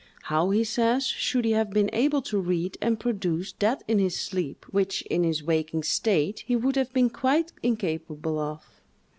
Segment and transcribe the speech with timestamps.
[0.23, 4.19] How, he says, should he have been able to read and produce that in his
[4.19, 8.81] sleep, which, in his waking state, he would have been quite incapable of?